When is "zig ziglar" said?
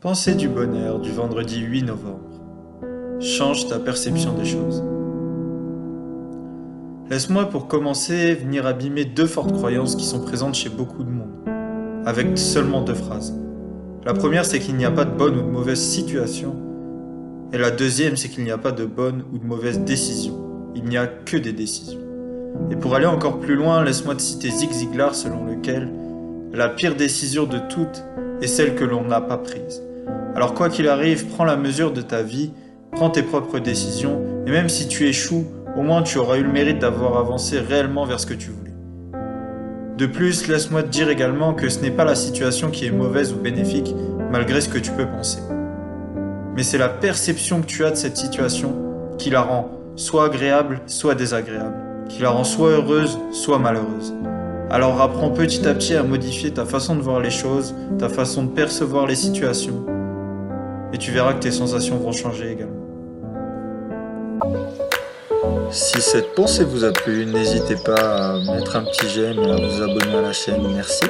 24.50-25.16